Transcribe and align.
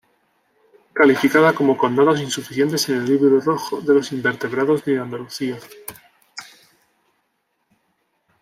Calificada 0.93 1.53
como 1.53 1.77
con 1.77 1.95
datos 1.95 2.21
insuficientes 2.21 2.89
en 2.89 2.95
el 2.97 3.05
Libro 3.05 3.39
Rojo 3.39 3.81
de 3.81 3.93
los 3.93 4.11
Invertebrados 4.11 4.83
de 4.83 4.97
Andalucía. 4.97 5.59